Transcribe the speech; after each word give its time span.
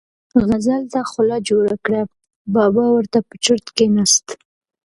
غزل 0.47 0.83
ته 0.91 0.99
خوله 1.09 1.37
جوړه 1.49 1.75
کړه، 1.85 2.01
بابا 2.55 2.85
ور 2.93 3.05
ته 3.13 3.19
په 3.27 3.35
چرت 3.43 3.65
کېناست. 3.77 4.25